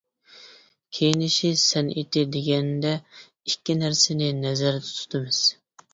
كىيىنىش 0.99 1.35
سەنئىتى 1.63 2.23
دېگەندە 2.37 2.95
ئىككى 3.19 3.79
نەرسىنى 3.83 4.31
نەزەردە 4.43 4.85
تۇتىمىز. 4.95 5.43